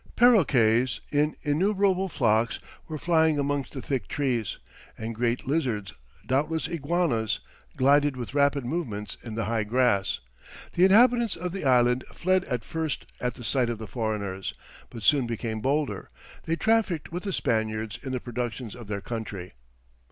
[0.15, 4.57] Parroquets in innumerable flocks were flying amongst the thick trees,
[4.97, 5.93] and great lizards,
[6.25, 7.39] doubtless iguanas,
[7.77, 10.19] glided with rapid movements in the high grass.
[10.73, 14.55] The inhabitants of the island fled at first at the sight of the foreigners,
[14.89, 16.09] but soon becoming bolder,
[16.45, 19.53] they trafficked with the Spaniards in the productions of their country.